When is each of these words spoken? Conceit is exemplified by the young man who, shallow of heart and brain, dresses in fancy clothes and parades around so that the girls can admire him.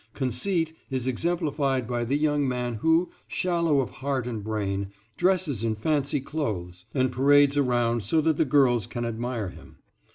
Conceit 0.15 0.73
is 0.89 1.05
exemplified 1.05 1.85
by 1.87 2.03
the 2.03 2.17
young 2.17 2.47
man 2.49 2.73
who, 2.81 3.11
shallow 3.27 3.81
of 3.81 3.91
heart 3.91 4.25
and 4.25 4.43
brain, 4.43 4.87
dresses 5.15 5.63
in 5.63 5.75
fancy 5.75 6.19
clothes 6.21 6.85
and 6.91 7.11
parades 7.11 7.55
around 7.55 8.01
so 8.01 8.19
that 8.19 8.37
the 8.37 8.43
girls 8.45 8.87
can 8.87 9.05
admire 9.05 9.49
him. 9.49 9.77